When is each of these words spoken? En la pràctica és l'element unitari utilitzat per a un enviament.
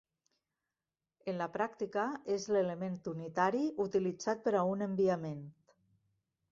En 1.33 1.37
la 1.41 1.47
pràctica 1.57 2.05
és 2.37 2.47
l'element 2.55 2.99
unitari 3.13 3.63
utilitzat 3.87 4.45
per 4.49 4.57
a 4.63 4.67
un 4.75 4.85
enviament. 4.91 5.45